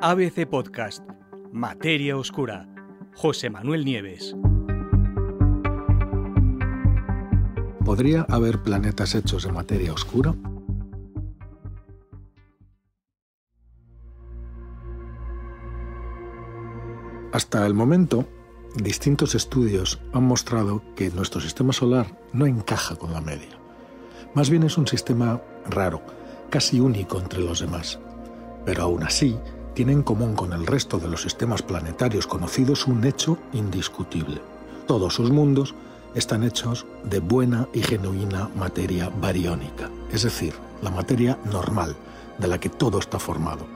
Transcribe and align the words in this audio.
ABC 0.00 0.46
Podcast, 0.46 1.02
Materia 1.52 2.16
Oscura, 2.16 2.68
José 3.16 3.50
Manuel 3.50 3.84
Nieves. 3.84 4.36
¿Podría 7.84 8.24
haber 8.28 8.62
planetas 8.62 9.16
hechos 9.16 9.42
de 9.42 9.50
materia 9.50 9.92
oscura? 9.92 10.36
Hasta 17.32 17.66
el 17.66 17.74
momento, 17.74 18.24
distintos 18.76 19.34
estudios 19.34 20.00
han 20.12 20.22
mostrado 20.22 20.80
que 20.94 21.10
nuestro 21.10 21.40
sistema 21.40 21.72
solar 21.72 22.16
no 22.32 22.46
encaja 22.46 22.94
con 22.94 23.12
la 23.12 23.20
media. 23.20 23.58
Más 24.32 24.48
bien 24.48 24.62
es 24.62 24.78
un 24.78 24.86
sistema 24.86 25.42
raro, 25.68 26.02
casi 26.50 26.78
único 26.78 27.18
entre 27.18 27.40
los 27.40 27.58
demás. 27.58 27.98
Pero 28.64 28.84
aún 28.84 29.02
así, 29.02 29.36
tiene 29.78 29.92
en 29.92 30.02
común 30.02 30.34
con 30.34 30.52
el 30.52 30.66
resto 30.66 30.98
de 30.98 31.06
los 31.06 31.22
sistemas 31.22 31.62
planetarios 31.62 32.26
conocidos 32.26 32.88
un 32.88 33.04
hecho 33.04 33.38
indiscutible. 33.52 34.40
Todos 34.88 35.14
sus 35.14 35.30
mundos 35.30 35.72
están 36.16 36.42
hechos 36.42 36.84
de 37.04 37.20
buena 37.20 37.68
y 37.72 37.82
genuina 37.82 38.50
materia 38.56 39.08
bariónica, 39.08 39.88
es 40.10 40.24
decir, 40.24 40.52
la 40.82 40.90
materia 40.90 41.38
normal, 41.44 41.94
de 42.38 42.48
la 42.48 42.58
que 42.58 42.68
todo 42.70 42.98
está 42.98 43.20
formado, 43.20 43.68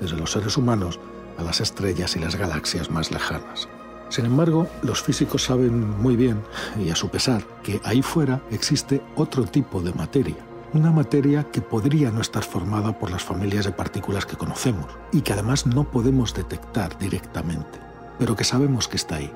desde 0.00 0.16
los 0.16 0.30
seres 0.30 0.56
humanos 0.56 0.98
a 1.36 1.42
las 1.42 1.60
estrellas 1.60 2.16
y 2.16 2.20
las 2.20 2.36
galaxias 2.36 2.90
más 2.90 3.10
lejanas. 3.10 3.68
Sin 4.08 4.24
embargo, 4.24 4.66
los 4.82 5.02
físicos 5.02 5.44
saben 5.44 5.90
muy 6.00 6.16
bien, 6.16 6.40
y 6.82 6.88
a 6.88 6.96
su 6.96 7.10
pesar, 7.10 7.44
que 7.62 7.82
ahí 7.84 8.00
fuera 8.00 8.40
existe 8.50 9.02
otro 9.14 9.44
tipo 9.44 9.82
de 9.82 9.92
materia, 9.92 10.38
una 10.72 10.92
materia 10.92 11.44
que 11.44 11.60
podría 11.60 12.10
no 12.10 12.20
estar 12.20 12.44
formada 12.44 12.98
por 12.98 13.10
las 13.10 13.24
familias 13.24 13.64
de 13.64 13.72
partículas 13.72 14.26
que 14.26 14.36
conocemos 14.36 14.86
y 15.12 15.22
que 15.22 15.32
además 15.32 15.66
no 15.66 15.90
podemos 15.90 16.32
detectar 16.34 16.96
directamente, 16.98 17.78
pero 18.18 18.36
que 18.36 18.44
sabemos 18.44 18.86
que 18.86 18.96
está 18.96 19.16
ahí. 19.16 19.32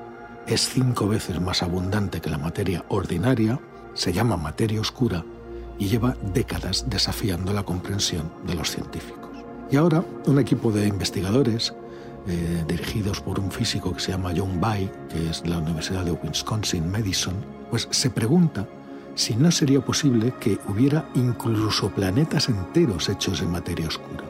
Es 0.46 0.68
cinco 0.68 1.08
veces 1.08 1.40
más 1.40 1.62
abundante 1.62 2.20
que 2.20 2.30
la 2.30 2.38
materia 2.38 2.84
ordinaria, 2.88 3.58
se 3.94 4.12
llama 4.12 4.36
materia 4.36 4.80
oscura 4.80 5.24
y 5.78 5.86
lleva 5.88 6.16
décadas 6.34 6.84
desafiando 6.88 7.52
la 7.52 7.64
comprensión 7.64 8.30
de 8.46 8.54
los 8.54 8.70
científicos. 8.70 9.30
Y 9.70 9.76
ahora 9.76 10.04
un 10.26 10.38
equipo 10.38 10.70
de 10.70 10.86
investigadores 10.86 11.74
eh, 12.26 12.64
dirigidos 12.68 13.20
por 13.20 13.40
un 13.40 13.50
físico 13.50 13.92
que 13.92 14.00
se 14.00 14.12
llama 14.12 14.32
John 14.36 14.60
Bay, 14.60 14.90
que 15.08 15.30
es 15.30 15.42
de 15.42 15.48
la 15.48 15.58
Universidad 15.58 16.04
de 16.04 16.12
Wisconsin-Madison, 16.12 17.34
pues 17.70 17.88
se 17.90 18.10
pregunta 18.10 18.68
si 19.14 19.34
no 19.36 19.50
sería 19.50 19.80
posible 19.80 20.34
que 20.40 20.58
hubiera 20.68 21.08
incluso 21.14 21.90
planetas 21.90 22.48
enteros 22.48 23.08
hechos 23.08 23.40
de 23.40 23.46
materia 23.46 23.88
oscura. 23.88 24.24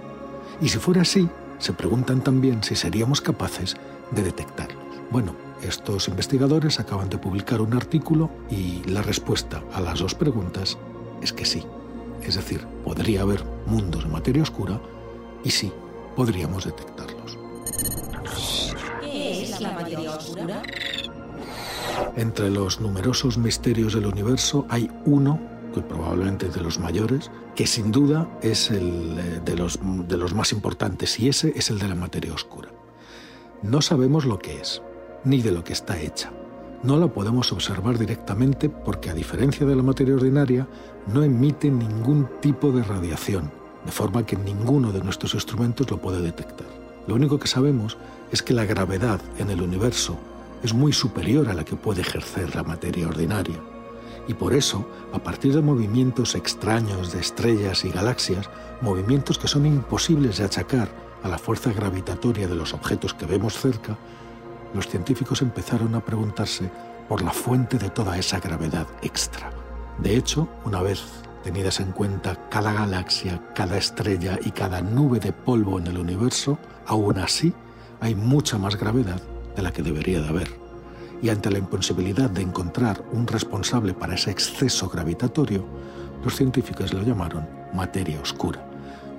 Y 0.60 0.68
si 0.68 0.78
fuera 0.78 1.02
así, 1.02 1.28
se 1.58 1.72
preguntan 1.72 2.22
también 2.22 2.62
si 2.62 2.76
seríamos 2.76 3.20
capaces 3.20 3.76
de 4.10 4.22
detectarlos. 4.22 4.84
Bueno, 5.10 5.34
estos 5.62 6.08
investigadores 6.08 6.80
acaban 6.80 7.08
de 7.08 7.18
publicar 7.18 7.60
un 7.60 7.74
artículo 7.74 8.30
y 8.50 8.82
la 8.84 9.02
respuesta 9.02 9.62
a 9.72 9.80
las 9.80 9.98
dos 9.98 10.14
preguntas 10.14 10.76
es 11.22 11.32
que 11.32 11.46
sí. 11.46 11.64
Es 12.22 12.36
decir, 12.36 12.66
podría 12.84 13.22
haber 13.22 13.44
mundos 13.66 14.04
de 14.04 14.10
materia 14.10 14.42
oscura 14.42 14.80
y 15.42 15.50
sí, 15.50 15.72
podríamos 16.16 16.64
detectarlos. 16.64 17.38
¿Qué 19.00 19.42
es 19.42 19.60
la 19.60 19.72
materia 19.72 20.10
oscura? 20.10 20.62
Entre 22.16 22.50
los 22.50 22.80
numerosos 22.80 23.38
misterios 23.38 23.94
del 23.94 24.06
universo 24.06 24.66
hay 24.68 24.90
uno, 25.04 25.40
que 25.74 25.80
probablemente 25.80 26.46
es 26.46 26.54
de 26.54 26.60
los 26.60 26.78
mayores, 26.78 27.30
que 27.54 27.66
sin 27.66 27.90
duda 27.90 28.28
es 28.42 28.70
el 28.70 29.18
eh, 29.18 29.40
de 29.44 29.56
los, 29.56 29.78
de 29.82 30.16
los 30.16 30.34
más 30.34 30.52
importantes, 30.52 31.18
y 31.18 31.28
ese 31.28 31.52
es 31.56 31.70
el 31.70 31.78
de 31.78 31.88
la 31.88 31.94
materia 31.94 32.32
oscura. 32.32 32.70
No 33.62 33.80
sabemos 33.82 34.24
lo 34.24 34.38
que 34.38 34.60
es, 34.60 34.82
ni 35.24 35.40
de 35.40 35.50
lo 35.50 35.64
que 35.64 35.72
está 35.72 36.00
hecha. 36.00 36.30
No 36.82 36.98
la 36.98 37.08
podemos 37.08 37.50
observar 37.50 37.98
directamente 37.98 38.68
porque, 38.68 39.10
a 39.10 39.14
diferencia 39.14 39.66
de 39.66 39.74
la 39.74 39.82
materia 39.82 40.14
ordinaria, 40.14 40.68
no 41.06 41.22
emite 41.22 41.70
ningún 41.70 42.28
tipo 42.40 42.70
de 42.72 42.82
radiación, 42.82 43.50
de 43.86 43.92
forma 43.92 44.26
que 44.26 44.36
ninguno 44.36 44.92
de 44.92 45.02
nuestros 45.02 45.34
instrumentos 45.34 45.90
lo 45.90 46.00
puede 46.00 46.20
detectar. 46.20 46.66
Lo 47.06 47.14
único 47.14 47.38
que 47.38 47.48
sabemos 47.48 47.96
es 48.32 48.42
que 48.42 48.54
la 48.54 48.64
gravedad 48.64 49.20
en 49.38 49.50
el 49.50 49.62
universo 49.62 50.18
es 50.64 50.72
muy 50.72 50.94
superior 50.94 51.50
a 51.50 51.54
la 51.54 51.62
que 51.62 51.76
puede 51.76 52.00
ejercer 52.00 52.56
la 52.56 52.62
materia 52.62 53.06
ordinaria. 53.06 53.60
Y 54.26 54.32
por 54.32 54.54
eso, 54.54 54.88
a 55.12 55.18
partir 55.18 55.54
de 55.54 55.60
movimientos 55.60 56.34
extraños 56.34 57.12
de 57.12 57.20
estrellas 57.20 57.84
y 57.84 57.90
galaxias, 57.90 58.48
movimientos 58.80 59.38
que 59.38 59.46
son 59.46 59.66
imposibles 59.66 60.38
de 60.38 60.44
achacar 60.44 60.88
a 61.22 61.28
la 61.28 61.36
fuerza 61.36 61.70
gravitatoria 61.70 62.48
de 62.48 62.54
los 62.54 62.72
objetos 62.72 63.12
que 63.12 63.26
vemos 63.26 63.58
cerca, 63.58 63.98
los 64.72 64.88
científicos 64.88 65.42
empezaron 65.42 65.94
a 65.94 66.00
preguntarse 66.00 66.70
por 67.10 67.22
la 67.22 67.32
fuente 67.32 67.76
de 67.76 67.90
toda 67.90 68.16
esa 68.16 68.40
gravedad 68.40 68.86
extra. 69.02 69.50
De 69.98 70.16
hecho, 70.16 70.48
una 70.64 70.80
vez 70.80 71.02
tenidas 71.42 71.78
en 71.80 71.92
cuenta 71.92 72.48
cada 72.48 72.72
galaxia, 72.72 73.38
cada 73.54 73.76
estrella 73.76 74.38
y 74.42 74.50
cada 74.50 74.80
nube 74.80 75.20
de 75.20 75.34
polvo 75.34 75.78
en 75.78 75.88
el 75.88 75.98
universo, 75.98 76.58
aún 76.86 77.18
así 77.18 77.52
hay 78.00 78.14
mucha 78.14 78.56
más 78.56 78.76
gravedad 78.76 79.20
de 79.54 79.62
la 79.62 79.72
que 79.72 79.82
debería 79.82 80.20
de 80.20 80.28
haber. 80.28 80.48
Y 81.22 81.28
ante 81.28 81.50
la 81.50 81.58
imposibilidad 81.58 82.28
de 82.28 82.42
encontrar 82.42 83.02
un 83.12 83.26
responsable 83.26 83.94
para 83.94 84.14
ese 84.14 84.30
exceso 84.30 84.88
gravitatorio, 84.88 85.64
los 86.24 86.36
científicos 86.36 86.92
lo 86.92 87.02
llamaron 87.02 87.46
materia 87.72 88.20
oscura 88.20 88.64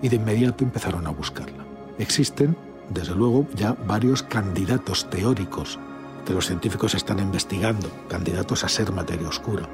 y 0.01 0.09
de 0.09 0.17
inmediato 0.17 0.63
empezaron 0.63 1.07
a 1.07 1.11
buscarla. 1.11 1.65
Existen, 1.97 2.55
desde 2.89 3.15
luego, 3.15 3.47
ya 3.55 3.73
varios 3.73 4.23
candidatos 4.23 5.09
teóricos 5.09 5.79
que 6.25 6.33
los 6.33 6.47
científicos 6.47 6.95
están 6.95 7.19
investigando, 7.19 7.89
candidatos 8.09 8.63
a 8.63 8.69
ser 8.69 8.91
materia 8.91 9.27
oscura, 9.27 9.67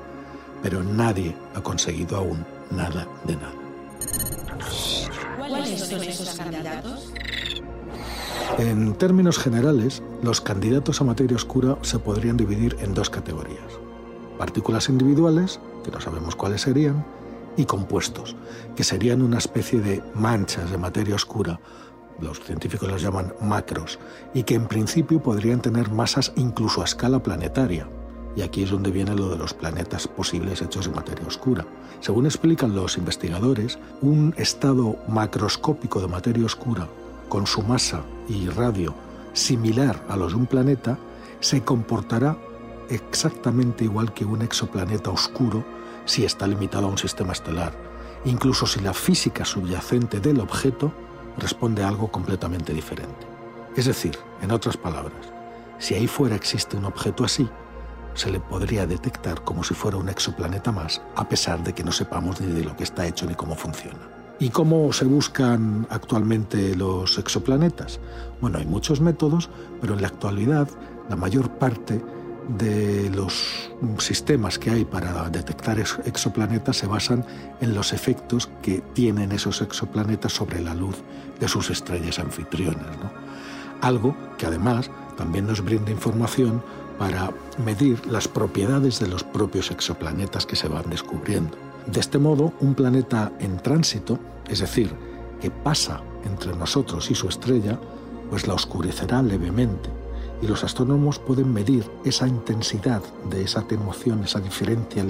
pero 0.61 0.83
nadie 0.83 1.35
ha 1.55 1.61
conseguido 1.61 2.17
aún 2.17 2.45
nada 2.69 3.07
de 3.25 3.35
nada. 3.35 3.53
¿Cuáles 5.37 5.79
son 5.79 6.03
esos 6.03 6.35
candidatos? 6.35 7.10
En 8.61 8.93
términos 8.93 9.39
generales, 9.39 10.03
los 10.21 10.39
candidatos 10.39 11.01
a 11.01 11.03
materia 11.03 11.35
oscura 11.35 11.79
se 11.81 11.97
podrían 11.97 12.37
dividir 12.37 12.77
en 12.81 12.93
dos 12.93 13.09
categorías. 13.09 13.79
Partículas 14.37 14.87
individuales, 14.87 15.59
que 15.83 15.89
no 15.89 15.99
sabemos 15.99 16.35
cuáles 16.35 16.61
serían, 16.61 17.03
y 17.57 17.65
compuestos, 17.65 18.35
que 18.75 18.83
serían 18.83 19.23
una 19.23 19.39
especie 19.39 19.81
de 19.81 20.03
manchas 20.13 20.69
de 20.69 20.77
materia 20.77 21.15
oscura, 21.15 21.59
los 22.19 22.39
científicos 22.39 22.87
los 22.87 23.01
llaman 23.01 23.33
macros, 23.41 23.97
y 24.31 24.43
que 24.43 24.53
en 24.53 24.67
principio 24.67 25.23
podrían 25.23 25.63
tener 25.63 25.89
masas 25.89 26.31
incluso 26.35 26.83
a 26.83 26.85
escala 26.85 27.23
planetaria. 27.23 27.89
Y 28.35 28.43
aquí 28.43 28.61
es 28.61 28.69
donde 28.69 28.91
viene 28.91 29.15
lo 29.15 29.29
de 29.29 29.39
los 29.39 29.55
planetas 29.55 30.07
posibles 30.07 30.61
hechos 30.61 30.85
de 30.85 30.93
materia 30.93 31.25
oscura. 31.25 31.65
Según 31.99 32.27
explican 32.27 32.75
los 32.75 32.95
investigadores, 32.95 33.79
un 34.03 34.35
estado 34.37 34.97
macroscópico 35.07 35.99
de 35.99 36.07
materia 36.09 36.45
oscura 36.45 36.87
con 37.31 37.47
su 37.47 37.61
masa 37.61 38.01
y 38.27 38.49
radio 38.49 38.93
similar 39.31 40.03
a 40.09 40.17
los 40.17 40.33
de 40.33 40.37
un 40.37 40.47
planeta, 40.47 40.97
se 41.39 41.63
comportará 41.63 42.37
exactamente 42.89 43.85
igual 43.85 44.13
que 44.13 44.25
un 44.25 44.41
exoplaneta 44.41 45.11
oscuro 45.11 45.63
si 46.03 46.25
está 46.25 46.45
limitado 46.45 46.87
a 46.87 46.89
un 46.89 46.97
sistema 46.97 47.31
estelar, 47.31 47.71
incluso 48.25 48.67
si 48.67 48.81
la 48.81 48.93
física 48.93 49.45
subyacente 49.45 50.19
del 50.19 50.41
objeto 50.41 50.91
responde 51.37 51.83
a 51.83 51.87
algo 51.87 52.11
completamente 52.11 52.73
diferente. 52.73 53.25
Es 53.77 53.85
decir, 53.85 54.17
en 54.41 54.51
otras 54.51 54.75
palabras, 54.75 55.31
si 55.79 55.93
ahí 55.93 56.07
fuera 56.07 56.35
existe 56.35 56.75
un 56.75 56.83
objeto 56.83 57.23
así, 57.23 57.47
se 58.13 58.29
le 58.29 58.41
podría 58.41 58.85
detectar 58.85 59.41
como 59.45 59.63
si 59.63 59.73
fuera 59.73 59.95
un 59.95 60.09
exoplaneta 60.09 60.73
más, 60.73 61.01
a 61.15 61.29
pesar 61.29 61.63
de 61.63 61.71
que 61.71 61.85
no 61.85 61.93
sepamos 61.93 62.41
ni 62.41 62.51
de 62.51 62.65
lo 62.65 62.75
que 62.75 62.83
está 62.83 63.07
hecho 63.07 63.25
ni 63.25 63.35
cómo 63.35 63.55
funciona. 63.55 64.20
¿Y 64.41 64.49
cómo 64.49 64.91
se 64.91 65.05
buscan 65.05 65.85
actualmente 65.91 66.75
los 66.75 67.19
exoplanetas? 67.19 67.99
Bueno, 68.41 68.57
hay 68.57 68.65
muchos 68.65 68.99
métodos, 68.99 69.51
pero 69.79 69.93
en 69.93 70.01
la 70.01 70.07
actualidad 70.07 70.67
la 71.09 71.15
mayor 71.15 71.59
parte 71.59 72.03
de 72.57 73.11
los 73.11 73.69
sistemas 73.99 74.57
que 74.57 74.71
hay 74.71 74.83
para 74.83 75.29
detectar 75.29 75.77
exoplanetas 75.79 76.77
se 76.77 76.87
basan 76.87 77.23
en 77.61 77.75
los 77.75 77.93
efectos 77.93 78.49
que 78.63 78.81
tienen 78.93 79.31
esos 79.31 79.61
exoplanetas 79.61 80.33
sobre 80.33 80.59
la 80.59 80.73
luz 80.73 80.95
de 81.39 81.47
sus 81.47 81.69
estrellas 81.69 82.17
anfitrionas. 82.17 82.97
Algo 83.81 84.15
que 84.39 84.47
además 84.47 84.89
también 85.17 85.45
nos 85.45 85.63
brinda 85.63 85.91
información 85.91 86.63
para 86.97 87.29
medir 87.63 88.03
las 88.07 88.27
propiedades 88.27 88.99
de 88.99 89.07
los 89.07 89.23
propios 89.23 89.69
exoplanetas 89.69 90.47
que 90.47 90.55
se 90.55 90.67
van 90.67 90.89
descubriendo. 90.89 91.70
De 91.87 91.99
este 91.99 92.19
modo, 92.19 92.53
un 92.59 92.75
planeta 92.75 93.31
en 93.39 93.57
tránsito, 93.57 94.19
es 94.47 94.59
decir, 94.59 94.93
que 95.39 95.51
pasa 95.51 96.01
entre 96.25 96.55
nosotros 96.55 97.09
y 97.09 97.15
su 97.15 97.27
estrella, 97.27 97.79
pues 98.29 98.47
la 98.47 98.53
oscurecerá 98.53 99.21
levemente 99.21 99.89
y 100.41 100.47
los 100.47 100.63
astrónomos 100.63 101.19
pueden 101.19 101.53
medir 101.53 101.89
esa 102.03 102.27
intensidad 102.27 103.01
de 103.29 103.43
esa 103.43 103.61
atenuación, 103.61 104.23
esa 104.23 104.39
diferencia 104.39 105.05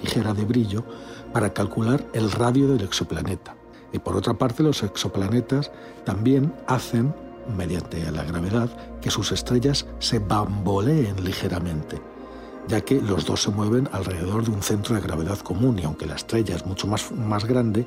ligera 0.00 0.32
de 0.32 0.44
brillo, 0.44 0.84
para 1.32 1.52
calcular 1.52 2.04
el 2.12 2.30
radio 2.30 2.68
del 2.68 2.82
exoplaneta. 2.82 3.56
Y 3.92 3.98
por 3.98 4.16
otra 4.16 4.34
parte, 4.34 4.62
los 4.62 4.82
exoplanetas 4.82 5.70
también 6.04 6.54
hacen 6.66 7.14
mediante 7.56 8.10
la 8.10 8.24
gravedad, 8.24 8.70
que 9.00 9.10
sus 9.10 9.32
estrellas 9.32 9.86
se 9.98 10.18
bamboleen 10.18 11.24
ligeramente, 11.24 12.00
ya 12.68 12.80
que 12.80 13.00
los 13.00 13.24
dos 13.24 13.42
se 13.42 13.50
mueven 13.50 13.88
alrededor 13.92 14.44
de 14.44 14.50
un 14.50 14.62
centro 14.62 14.94
de 14.94 15.00
gravedad 15.00 15.38
común 15.38 15.78
y 15.78 15.84
aunque 15.84 16.06
la 16.06 16.16
estrella 16.16 16.56
es 16.56 16.66
mucho 16.66 16.86
más, 16.86 17.12
más 17.12 17.44
grande, 17.44 17.86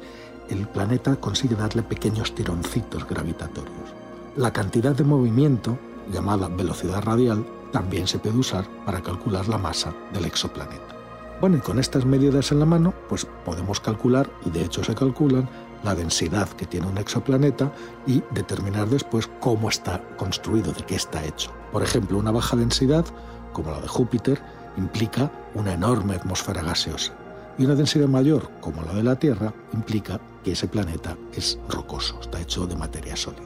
el 0.50 0.68
planeta 0.68 1.16
consigue 1.18 1.56
darle 1.56 1.84
pequeños 1.84 2.34
tironcitos 2.34 3.08
gravitatorios. 3.08 3.94
La 4.36 4.54
cantidad 4.54 4.96
de 4.96 5.04
movimiento, 5.04 5.78
llamada 6.12 6.48
velocidad 6.48 7.04
radial, 7.04 7.46
también 7.72 8.08
se 8.08 8.20
puede 8.20 8.38
usar 8.38 8.66
para 8.86 9.02
calcular 9.02 9.48
la 9.48 9.58
masa 9.58 9.94
del 10.14 10.26
exoplaneta. 10.26 10.96
Bueno, 11.40 11.58
y 11.58 11.62
con 11.62 11.80
estas 11.80 12.06
medidas 12.06 12.52
en 12.52 12.60
la 12.60 12.66
mano, 12.66 12.94
pues 13.08 13.26
podemos 13.46 13.80
calcular, 13.80 14.30
y 14.46 14.50
de 14.50 14.64
hecho 14.64 14.84
se 14.84 14.96
calculan, 14.96 15.48
la 15.84 15.96
densidad 15.96 16.50
que 16.50 16.66
tiene 16.66 16.88
un 16.88 16.98
exoplaneta 16.98 17.72
y 18.06 18.22
determinar 18.32 18.90
después 18.90 19.30
cómo 19.40 19.70
está 19.70 20.02
construido, 20.18 20.74
de 20.74 20.84
qué 20.84 20.96
está 20.96 21.24
hecho. 21.24 21.52
Por 21.72 21.84
ejemplo, 21.84 22.18
una 22.18 22.32
baja 22.32 22.58
densidad, 22.58 23.06
como 23.54 23.72
la 23.72 23.80
de 23.80 23.88
Júpiter, 23.88 24.42
implica 24.78 25.32
una 25.54 25.74
enorme 25.74 26.16
atmósfera 26.16 26.62
gaseosa. 26.62 27.14
Y 27.58 27.66
una 27.66 27.76
densidad 27.76 28.08
mayor, 28.08 28.50
como 28.62 28.82
la 28.84 28.94
de 28.94 29.04
la 29.04 29.18
Tierra, 29.18 29.54
implica 29.74 30.20
que 30.44 30.54
ese 30.54 30.68
planeta 30.68 31.18
es 31.34 31.60
rocoso, 31.68 32.20
está 32.22 32.40
hecho 32.40 32.66
de 32.66 32.76
materia 32.76 33.16
sólida. 33.16 33.44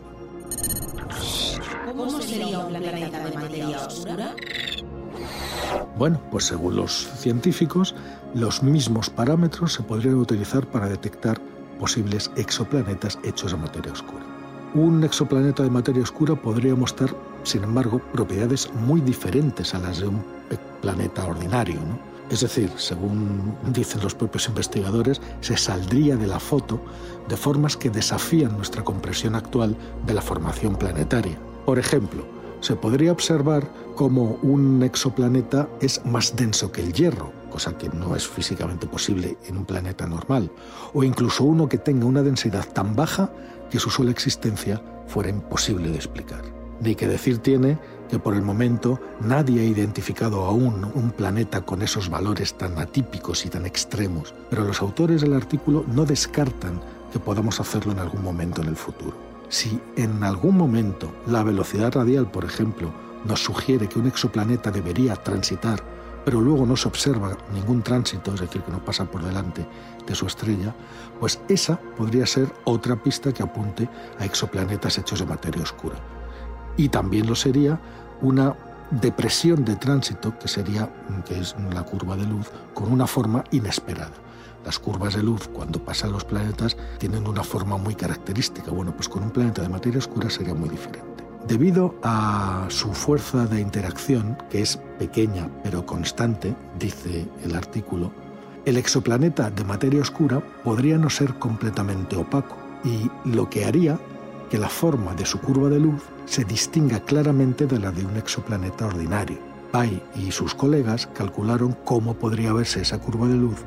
¿Cómo 1.85 2.21
sería 2.21 2.59
un 2.59 2.67
planeta 2.67 3.23
de 3.23 3.31
materia 3.37 3.85
oscura? 3.85 4.35
Bueno, 5.97 6.19
pues 6.31 6.45
según 6.45 6.75
los 6.75 7.07
científicos, 7.17 7.95
los 8.33 8.63
mismos 8.63 9.09
parámetros 9.09 9.73
se 9.73 9.83
podrían 9.83 10.15
utilizar 10.15 10.65
para 10.67 10.89
detectar 10.89 11.39
posibles 11.79 12.31
exoplanetas 12.35 13.19
hechos 13.23 13.51
de 13.51 13.57
materia 13.57 13.91
oscura. 13.91 14.23
Un 14.75 15.03
exoplaneta 15.03 15.61
de 15.61 15.69
materia 15.69 16.01
oscura 16.01 16.35
podría 16.35 16.73
mostrar, 16.75 17.15
sin 17.43 17.63
embargo, 17.63 18.01
propiedades 18.11 18.73
muy 18.73 19.01
diferentes 19.01 19.75
a 19.75 19.79
las 19.79 19.99
de 19.99 20.07
un 20.07 20.23
planeta 20.81 21.27
ordinario. 21.27 21.79
Es 22.31 22.39
decir, 22.39 22.71
según 22.77 23.55
dicen 23.71 24.01
los 24.01 24.15
propios 24.15 24.47
investigadores, 24.47 25.21
se 25.41 25.57
saldría 25.57 26.15
de 26.15 26.25
la 26.25 26.39
foto 26.39 26.81
de 27.29 27.37
formas 27.37 27.77
que 27.77 27.91
desafían 27.91 28.57
nuestra 28.57 28.83
comprensión 28.83 29.35
actual 29.35 29.77
de 30.07 30.15
la 30.15 30.23
formación 30.23 30.75
planetaria. 30.75 31.37
Por 31.67 31.77
ejemplo, 31.77 32.25
se 32.59 32.75
podría 32.75 33.11
observar 33.11 33.69
cómo 33.93 34.39
un 34.41 34.81
exoplaneta 34.81 35.69
es 35.81 36.03
más 36.03 36.35
denso 36.35 36.71
que 36.71 36.81
el 36.81 36.93
hierro, 36.93 37.31
cosa 37.51 37.77
que 37.77 37.89
no 37.89 38.15
es 38.15 38.27
físicamente 38.27 38.87
posible 38.87 39.37
en 39.45 39.57
un 39.57 39.65
planeta 39.65 40.07
normal, 40.07 40.49
o 40.93 41.03
incluso 41.03 41.43
uno 41.43 41.69
que 41.69 41.77
tenga 41.77 42.07
una 42.07 42.23
densidad 42.23 42.65
tan 42.73 42.95
baja 42.95 43.29
que 43.73 43.79
su 43.79 43.89
sola 43.89 44.11
existencia 44.11 44.79
fuera 45.07 45.31
imposible 45.31 45.89
de 45.89 45.95
explicar. 45.95 46.43
Ni 46.79 46.93
que 46.93 47.07
decir 47.07 47.39
tiene 47.39 47.79
que 48.07 48.19
por 48.19 48.35
el 48.35 48.43
momento 48.43 48.99
nadie 49.19 49.61
ha 49.61 49.63
identificado 49.63 50.45
aún 50.45 50.91
un 50.93 51.09
planeta 51.09 51.61
con 51.61 51.81
esos 51.81 52.07
valores 52.07 52.53
tan 52.53 52.77
atípicos 52.77 53.47
y 53.47 53.49
tan 53.49 53.65
extremos, 53.65 54.35
pero 54.51 54.63
los 54.63 54.79
autores 54.79 55.21
del 55.21 55.33
artículo 55.33 55.85
no 55.87 56.05
descartan 56.05 56.79
que 57.11 57.17
podamos 57.17 57.59
hacerlo 57.59 57.93
en 57.93 57.97
algún 57.97 58.21
momento 58.21 58.61
en 58.61 58.67
el 58.67 58.75
futuro. 58.75 59.17
Si 59.49 59.81
en 59.95 60.23
algún 60.23 60.55
momento 60.55 61.11
la 61.25 61.41
velocidad 61.41 61.93
radial, 61.93 62.29
por 62.29 62.45
ejemplo, 62.45 62.93
nos 63.25 63.43
sugiere 63.43 63.89
que 63.89 63.97
un 63.97 64.05
exoplaneta 64.05 64.69
debería 64.69 65.15
transitar, 65.15 65.83
pero 66.25 66.41
luego 66.41 66.65
no 66.65 66.75
se 66.75 66.87
observa 66.87 67.37
ningún 67.53 67.81
tránsito, 67.81 68.33
es 68.33 68.41
decir, 68.41 68.61
que 68.61 68.71
no 68.71 68.83
pasa 68.83 69.05
por 69.05 69.23
delante 69.23 69.65
de 70.05 70.15
su 70.15 70.25
estrella, 70.25 70.73
pues 71.19 71.39
esa 71.47 71.79
podría 71.97 72.25
ser 72.25 72.51
otra 72.65 72.95
pista 72.95 73.33
que 73.33 73.43
apunte 73.43 73.89
a 74.19 74.25
exoplanetas 74.25 74.97
hechos 74.97 75.19
de 75.19 75.25
materia 75.25 75.63
oscura. 75.63 75.95
Y 76.77 76.89
también 76.89 77.27
lo 77.27 77.35
sería 77.35 77.79
una 78.21 78.55
depresión 78.91 79.65
de 79.65 79.75
tránsito, 79.75 80.37
que 80.37 80.47
sería, 80.47 80.89
que 81.25 81.39
es 81.39 81.55
la 81.73 81.83
curva 81.83 82.15
de 82.15 82.25
luz, 82.25 82.49
con 82.73 82.91
una 82.91 83.07
forma 83.07 83.43
inesperada. 83.51 84.13
Las 84.65 84.79
curvas 84.79 85.15
de 85.15 85.23
luz, 85.23 85.49
cuando 85.49 85.83
pasan 85.83 86.13
los 86.13 86.23
planetas, 86.23 86.77
tienen 86.97 87.27
una 87.27 87.43
forma 87.43 87.77
muy 87.77 87.95
característica. 87.95 88.71
Bueno, 88.71 88.95
pues 88.95 89.09
con 89.09 89.23
un 89.23 89.31
planeta 89.31 89.61
de 89.61 89.69
materia 89.69 89.99
oscura 89.99 90.29
sería 90.29 90.53
muy 90.53 90.69
diferente. 90.69 91.12
Debido 91.47 91.95
a 92.03 92.67
su 92.69 92.93
fuerza 92.93 93.45
de 93.45 93.59
interacción, 93.59 94.37
que 94.49 94.61
es 94.61 94.77
pequeña 94.97 95.49
pero 95.61 95.85
constante, 95.85 96.55
dice 96.79 97.27
el 97.43 97.55
artículo, 97.55 98.11
el 98.65 98.77
exoplaneta 98.77 99.49
de 99.49 99.65
materia 99.65 100.01
oscura 100.01 100.41
podría 100.63 100.97
no 100.97 101.09
ser 101.09 101.33
completamente 101.39 102.15
opaco 102.15 102.55
y 102.85 103.11
lo 103.25 103.49
que 103.49 103.65
haría 103.65 103.99
que 104.49 104.57
la 104.57 104.69
forma 104.69 105.13
de 105.15 105.25
su 105.25 105.39
curva 105.41 105.67
de 105.67 105.81
luz 105.81 106.01
se 106.25 106.45
distinga 106.45 107.01
claramente 107.01 107.65
de 107.65 107.79
la 107.79 107.91
de 107.91 108.05
un 108.05 108.15
exoplaneta 108.15 108.85
ordinario. 108.85 109.37
Pai 109.71 110.01
y 110.15 110.31
sus 110.31 110.55
colegas 110.55 111.07
calcularon 111.07 111.75
cómo 111.83 112.13
podría 112.13 112.53
verse 112.53 112.81
esa 112.81 112.99
curva 112.99 113.27
de 113.27 113.35
luz 113.35 113.57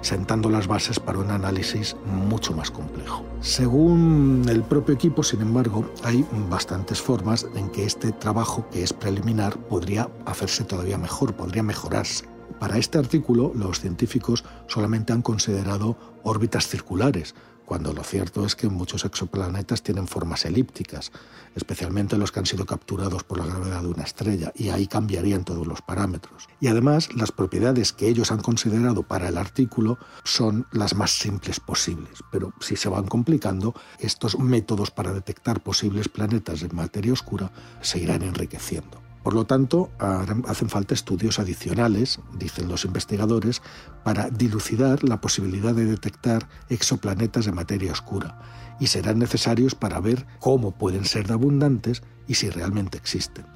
sentando 0.00 0.50
las 0.50 0.66
bases 0.66 0.98
para 0.98 1.18
un 1.18 1.30
análisis 1.30 1.96
mucho 2.04 2.52
más 2.52 2.70
complejo. 2.70 3.24
Según 3.40 4.44
el 4.48 4.62
propio 4.62 4.94
equipo, 4.94 5.22
sin 5.22 5.40
embargo, 5.42 5.84
hay 6.04 6.26
bastantes 6.48 7.00
formas 7.00 7.46
en 7.54 7.70
que 7.70 7.84
este 7.84 8.12
trabajo, 8.12 8.66
que 8.70 8.82
es 8.82 8.92
preliminar, 8.92 9.56
podría 9.56 10.08
hacerse 10.26 10.64
todavía 10.64 10.98
mejor, 10.98 11.34
podría 11.34 11.62
mejorarse. 11.62 12.26
Para 12.58 12.78
este 12.78 12.98
artículo, 12.98 13.52
los 13.54 13.80
científicos 13.80 14.44
solamente 14.66 15.12
han 15.12 15.22
considerado 15.22 15.96
órbitas 16.22 16.66
circulares, 16.66 17.34
cuando 17.70 17.92
lo 17.92 18.02
cierto 18.02 18.44
es 18.44 18.56
que 18.56 18.68
muchos 18.68 19.04
exoplanetas 19.04 19.84
tienen 19.84 20.08
formas 20.08 20.44
elípticas, 20.44 21.12
especialmente 21.54 22.18
los 22.18 22.32
que 22.32 22.40
han 22.40 22.46
sido 22.46 22.66
capturados 22.66 23.22
por 23.22 23.38
la 23.38 23.46
gravedad 23.46 23.82
de 23.82 23.86
una 23.86 24.02
estrella, 24.02 24.50
y 24.56 24.70
ahí 24.70 24.88
cambiarían 24.88 25.44
todos 25.44 25.68
los 25.68 25.80
parámetros. 25.80 26.48
Y 26.58 26.66
además, 26.66 27.14
las 27.14 27.30
propiedades 27.30 27.92
que 27.92 28.08
ellos 28.08 28.32
han 28.32 28.40
considerado 28.40 29.04
para 29.04 29.28
el 29.28 29.38
artículo 29.38 29.98
son 30.24 30.66
las 30.72 30.96
más 30.96 31.12
simples 31.12 31.60
posibles, 31.60 32.24
pero 32.32 32.52
si 32.58 32.74
se 32.74 32.88
van 32.88 33.06
complicando, 33.06 33.72
estos 34.00 34.36
métodos 34.40 34.90
para 34.90 35.12
detectar 35.12 35.62
posibles 35.62 36.08
planetas 36.08 36.62
de 36.62 36.70
materia 36.70 37.12
oscura 37.12 37.52
se 37.82 38.00
irán 38.00 38.22
enriqueciendo. 38.22 39.09
Por 39.22 39.34
lo 39.34 39.44
tanto, 39.44 39.90
hacen 39.98 40.70
falta 40.70 40.94
estudios 40.94 41.38
adicionales, 41.38 42.20
dicen 42.38 42.68
los 42.68 42.86
investigadores, 42.86 43.60
para 44.02 44.30
dilucidar 44.30 45.04
la 45.04 45.20
posibilidad 45.20 45.74
de 45.74 45.84
detectar 45.84 46.48
exoplanetas 46.70 47.44
de 47.44 47.52
materia 47.52 47.92
oscura 47.92 48.38
y 48.80 48.86
serán 48.86 49.18
necesarios 49.18 49.74
para 49.74 50.00
ver 50.00 50.26
cómo 50.38 50.72
pueden 50.72 51.04
ser 51.04 51.26
de 51.26 51.34
abundantes 51.34 52.02
y 52.26 52.34
si 52.34 52.48
realmente 52.48 52.96
existen. 52.96 53.46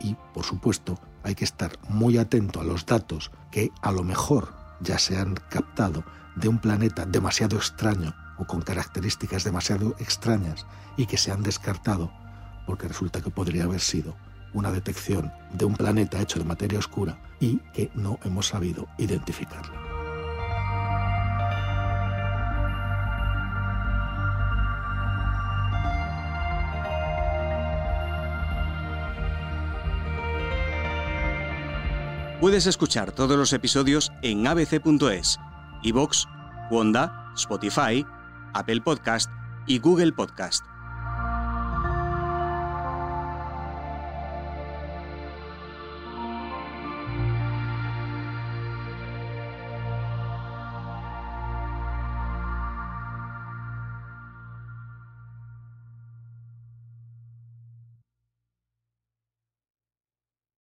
Y, 0.00 0.16
por 0.32 0.44
supuesto, 0.44 1.00
hay 1.24 1.34
que 1.34 1.44
estar 1.44 1.72
muy 1.88 2.16
atento 2.16 2.60
a 2.60 2.64
los 2.64 2.86
datos 2.86 3.32
que 3.50 3.72
a 3.82 3.90
lo 3.90 4.04
mejor 4.04 4.54
ya 4.80 5.00
se 5.00 5.18
han 5.18 5.34
captado 5.50 6.04
de 6.36 6.48
un 6.48 6.60
planeta 6.60 7.04
demasiado 7.06 7.56
extraño 7.56 8.14
o 8.38 8.46
con 8.46 8.62
características 8.62 9.42
demasiado 9.42 9.96
extrañas 9.98 10.64
y 10.96 11.06
que 11.06 11.18
se 11.18 11.32
han 11.32 11.42
descartado 11.42 12.12
porque 12.68 12.86
resulta 12.86 13.22
que 13.22 13.30
podría 13.30 13.64
haber 13.64 13.80
sido 13.80 14.14
una 14.54 14.72
detección 14.72 15.32
de 15.52 15.64
un 15.64 15.74
planeta 15.74 16.20
hecho 16.20 16.38
de 16.38 16.44
materia 16.44 16.78
oscura 16.78 17.18
y 17.40 17.58
que 17.72 17.90
no 17.94 18.18
hemos 18.24 18.46
sabido 18.46 18.86
identificarlo. 18.98 19.88
Puedes 32.40 32.66
escuchar 32.66 33.10
todos 33.10 33.36
los 33.36 33.52
episodios 33.52 34.12
en 34.22 34.46
abc.es, 34.46 35.40
iVoox, 35.82 36.26
Wanda, 36.70 37.32
Spotify, 37.34 38.06
Apple 38.54 38.80
Podcast 38.80 39.28
y 39.66 39.80
Google 39.80 40.12
Podcast. 40.12 40.64